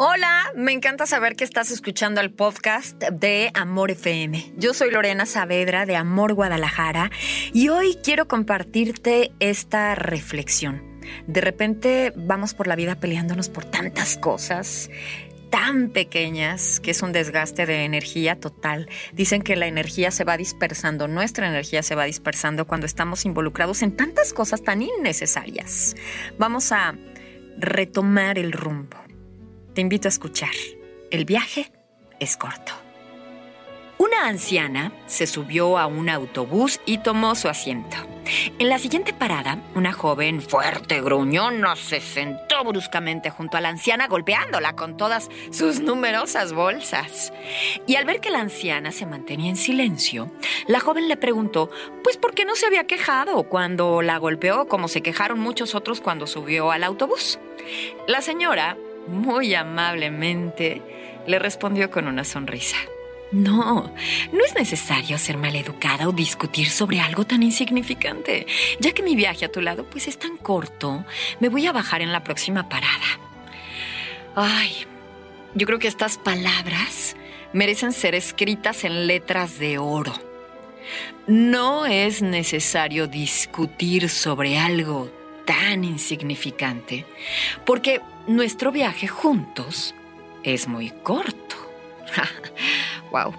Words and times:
Hola, 0.00 0.52
me 0.54 0.70
encanta 0.70 1.06
saber 1.06 1.34
que 1.34 1.42
estás 1.42 1.72
escuchando 1.72 2.20
el 2.20 2.30
podcast 2.30 3.02
de 3.02 3.50
Amor 3.52 3.90
FM. 3.90 4.52
Yo 4.56 4.72
soy 4.72 4.92
Lorena 4.92 5.26
Saavedra 5.26 5.86
de 5.86 5.96
Amor 5.96 6.34
Guadalajara 6.34 7.10
y 7.52 7.68
hoy 7.70 7.98
quiero 8.00 8.28
compartirte 8.28 9.32
esta 9.40 9.96
reflexión. 9.96 11.00
De 11.26 11.40
repente 11.40 12.12
vamos 12.14 12.54
por 12.54 12.68
la 12.68 12.76
vida 12.76 12.94
peleándonos 12.94 13.48
por 13.48 13.64
tantas 13.64 14.16
cosas 14.16 14.88
tan 15.50 15.88
pequeñas 15.88 16.78
que 16.78 16.92
es 16.92 17.02
un 17.02 17.10
desgaste 17.10 17.66
de 17.66 17.84
energía 17.84 18.38
total. 18.38 18.88
Dicen 19.14 19.42
que 19.42 19.56
la 19.56 19.66
energía 19.66 20.12
se 20.12 20.22
va 20.22 20.36
dispersando, 20.36 21.08
nuestra 21.08 21.48
energía 21.48 21.82
se 21.82 21.96
va 21.96 22.04
dispersando 22.04 22.68
cuando 22.68 22.86
estamos 22.86 23.24
involucrados 23.24 23.82
en 23.82 23.96
tantas 23.96 24.32
cosas 24.32 24.62
tan 24.62 24.80
innecesarias. 24.80 25.96
Vamos 26.38 26.70
a 26.70 26.94
retomar 27.58 28.38
el 28.38 28.52
rumbo 28.52 29.07
te 29.78 29.82
invito 29.82 30.08
a 30.08 30.10
escuchar. 30.10 30.50
El 31.12 31.24
viaje 31.24 31.70
es 32.18 32.36
corto. 32.36 32.72
Una 33.96 34.26
anciana 34.26 34.90
se 35.06 35.28
subió 35.28 35.78
a 35.78 35.86
un 35.86 36.08
autobús 36.08 36.80
y 36.84 36.98
tomó 36.98 37.36
su 37.36 37.48
asiento. 37.48 37.96
En 38.58 38.68
la 38.68 38.80
siguiente 38.80 39.12
parada, 39.12 39.62
una 39.76 39.92
joven 39.92 40.42
fuerte, 40.42 41.00
gruñona, 41.00 41.76
se 41.76 42.00
sentó 42.00 42.64
bruscamente 42.64 43.30
junto 43.30 43.56
a 43.56 43.60
la 43.60 43.68
anciana, 43.68 44.08
golpeándola 44.08 44.74
con 44.74 44.96
todas 44.96 45.28
sus 45.52 45.78
numerosas 45.78 46.52
bolsas. 46.52 47.32
Y 47.86 47.94
al 47.94 48.04
ver 48.04 48.20
que 48.20 48.30
la 48.30 48.40
anciana 48.40 48.90
se 48.90 49.06
mantenía 49.06 49.48
en 49.48 49.56
silencio, 49.56 50.32
la 50.66 50.80
joven 50.80 51.06
le 51.06 51.16
preguntó, 51.16 51.70
pues, 52.02 52.16
¿por 52.16 52.34
qué 52.34 52.44
no 52.44 52.56
se 52.56 52.66
había 52.66 52.88
quejado 52.88 53.44
cuando 53.44 54.02
la 54.02 54.18
golpeó, 54.18 54.66
como 54.66 54.88
se 54.88 55.02
quejaron 55.02 55.38
muchos 55.38 55.76
otros 55.76 56.00
cuando 56.00 56.26
subió 56.26 56.72
al 56.72 56.82
autobús? 56.82 57.38
La 58.08 58.22
señora 58.22 58.76
muy 59.08 59.54
amablemente, 59.54 60.82
le 61.26 61.38
respondió 61.38 61.90
con 61.90 62.06
una 62.06 62.24
sonrisa. 62.24 62.76
No, 63.30 63.92
no 64.32 64.44
es 64.44 64.54
necesario 64.54 65.18
ser 65.18 65.36
maleducada 65.36 66.08
o 66.08 66.12
discutir 66.12 66.70
sobre 66.70 67.00
algo 67.00 67.26
tan 67.26 67.42
insignificante. 67.42 68.46
Ya 68.80 68.92
que 68.92 69.02
mi 69.02 69.16
viaje 69.16 69.44
a 69.44 69.52
tu 69.52 69.60
lado 69.60 69.84
pues 69.84 70.08
es 70.08 70.18
tan 70.18 70.38
corto, 70.38 71.04
me 71.38 71.50
voy 71.50 71.66
a 71.66 71.72
bajar 71.72 72.00
en 72.00 72.12
la 72.12 72.24
próxima 72.24 72.68
parada. 72.70 73.20
Ay, 74.34 74.86
yo 75.54 75.66
creo 75.66 75.78
que 75.78 75.88
estas 75.88 76.16
palabras 76.16 77.16
merecen 77.52 77.92
ser 77.92 78.14
escritas 78.14 78.84
en 78.84 79.06
letras 79.06 79.58
de 79.58 79.78
oro. 79.78 80.14
No 81.26 81.84
es 81.84 82.22
necesario 82.22 83.06
discutir 83.08 84.08
sobre 84.08 84.58
algo 84.58 85.10
tan 85.48 85.82
insignificante, 85.82 87.06
porque 87.64 88.02
nuestro 88.26 88.70
viaje 88.70 89.08
juntos 89.08 89.94
es 90.42 90.68
muy 90.68 90.90
corto. 90.90 91.56
wow. 93.10 93.34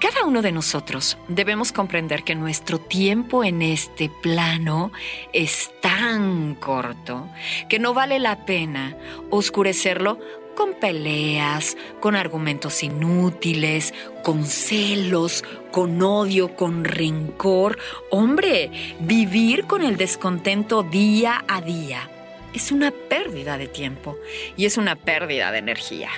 Cada 0.00 0.24
uno 0.24 0.40
de 0.40 0.52
nosotros 0.52 1.18
debemos 1.28 1.70
comprender 1.72 2.24
que 2.24 2.34
nuestro 2.34 2.80
tiempo 2.80 3.44
en 3.44 3.60
este 3.60 4.08
plano 4.08 4.90
es 5.34 5.70
tan 5.82 6.54
corto 6.54 7.28
que 7.68 7.78
no 7.78 7.92
vale 7.92 8.18
la 8.18 8.46
pena 8.46 8.96
oscurecerlo 9.28 10.18
con 10.56 10.74
peleas, 10.74 11.76
con 12.00 12.16
argumentos 12.16 12.82
inútiles, 12.82 13.94
con 14.22 14.44
celos, 14.44 15.44
con 15.70 16.02
odio, 16.02 16.56
con 16.56 16.84
rencor. 16.84 17.78
Hombre, 18.10 18.70
vivir 19.00 19.66
con 19.66 19.82
el 19.82 19.96
descontento 19.96 20.82
día 20.82 21.44
a 21.48 21.60
día 21.60 22.08
es 22.52 22.72
una 22.72 22.90
pérdida 22.90 23.58
de 23.58 23.68
tiempo 23.68 24.18
y 24.56 24.66
es 24.66 24.76
una 24.76 24.96
pérdida 24.96 25.52
de 25.52 25.58
energía. 25.58 26.10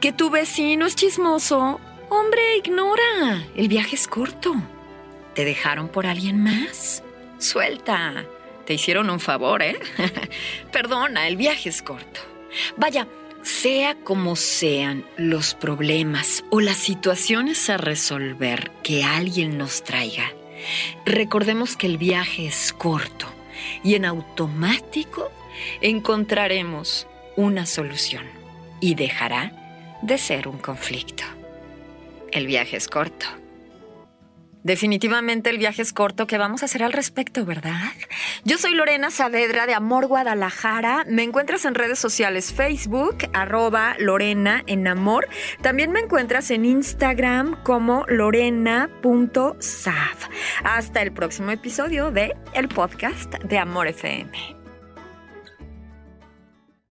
Que 0.00 0.12
tu 0.12 0.30
vecino 0.30 0.86
es 0.86 0.94
chismoso. 0.94 1.80
Hombre, 2.08 2.56
ignora. 2.56 3.44
El 3.56 3.68
viaje 3.68 3.96
es 3.96 4.06
corto. 4.06 4.54
¿Te 5.34 5.44
dejaron 5.44 5.88
por 5.88 6.06
alguien 6.06 6.42
más? 6.42 7.02
Suelta. 7.38 8.24
Te 8.64 8.74
hicieron 8.74 9.10
un 9.10 9.20
favor, 9.20 9.62
¿eh? 9.62 9.78
Perdona, 10.72 11.26
el 11.26 11.36
viaje 11.36 11.68
es 11.68 11.82
corto. 11.82 12.20
Vaya, 12.76 13.06
sea 13.42 13.94
como 13.96 14.36
sean 14.36 15.04
los 15.16 15.54
problemas 15.54 16.44
o 16.50 16.60
las 16.60 16.76
situaciones 16.76 17.70
a 17.70 17.76
resolver 17.76 18.70
que 18.82 19.04
alguien 19.04 19.58
nos 19.58 19.84
traiga, 19.84 20.32
recordemos 21.04 21.76
que 21.76 21.86
el 21.86 21.98
viaje 21.98 22.46
es 22.46 22.72
corto 22.72 23.26
y 23.82 23.94
en 23.94 24.04
automático 24.04 25.30
encontraremos 25.80 27.06
una 27.36 27.66
solución 27.66 28.24
y 28.80 28.94
dejará 28.94 29.52
de 30.02 30.18
ser 30.18 30.48
un 30.48 30.58
conflicto. 30.58 31.24
El 32.30 32.46
viaje 32.46 32.76
es 32.76 32.88
corto. 32.88 33.26
Definitivamente 34.68 35.48
el 35.48 35.56
viaje 35.56 35.80
es 35.80 35.94
corto. 35.94 36.26
¿Qué 36.26 36.36
vamos 36.36 36.60
a 36.60 36.66
hacer 36.66 36.82
al 36.82 36.92
respecto, 36.92 37.46
verdad? 37.46 37.90
Yo 38.44 38.58
soy 38.58 38.74
Lorena 38.74 39.10
Saavedra 39.10 39.64
de 39.64 39.72
Amor 39.72 40.06
Guadalajara. 40.06 41.06
Me 41.08 41.22
encuentras 41.22 41.64
en 41.64 41.74
redes 41.74 41.98
sociales 41.98 42.52
Facebook, 42.52 43.16
arroba 43.32 43.96
Lorena 43.98 44.62
en 44.66 44.86
Amor. 44.86 45.26
También 45.62 45.90
me 45.90 46.00
encuentras 46.00 46.50
en 46.50 46.66
Instagram 46.66 47.62
como 47.62 48.04
lorena.sav. 48.08 49.56
Hasta 50.64 51.00
el 51.00 51.12
próximo 51.12 51.50
episodio 51.50 52.10
de 52.10 52.36
el 52.52 52.68
podcast 52.68 53.36
de 53.36 53.56
Amor 53.56 53.86
FM. 53.86 54.57